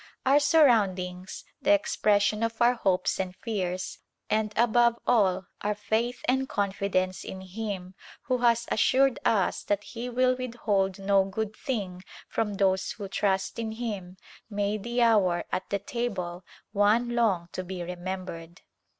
Our 0.25 0.39
surround 0.39 0.97
ings, 0.97 1.45
the 1.61 1.73
expression 1.73 2.41
of 2.41 2.59
our 2.59 2.73
hopes 2.73 3.19
and 3.19 3.35
fears, 3.35 3.99
and 4.31 4.51
above 4.55 4.97
all, 5.05 5.45
our 5.61 5.75
faith 5.75 6.23
and 6.27 6.49
confidence 6.49 7.23
in 7.23 7.41
Him 7.41 7.93
who 8.23 8.39
has 8.39 8.65
assured 8.71 9.19
us 9.23 9.61
that 9.65 9.83
He 9.83 10.09
will 10.09 10.35
withhold 10.35 10.97
no 10.97 11.25
good 11.25 11.55
thing 11.55 12.03
from 12.27 12.55
those 12.55 12.93
who 12.93 13.07
trust 13.09 13.59
in 13.59 13.73
Him 13.73 14.17
made 14.49 14.81
the 14.81 15.03
hour 15.03 15.43
at 15.51 15.69
table 15.85 16.45
one 16.71 17.09
long 17.15 17.49
to 17.51 17.63
be 17.63 17.83
remembered. 17.83 18.63